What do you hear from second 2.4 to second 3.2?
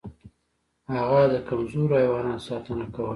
ساتنه کوله.